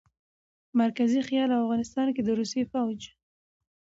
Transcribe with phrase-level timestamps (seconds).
[0.81, 2.99] مرکزي خيال او افغانستان کښې د روسي فوج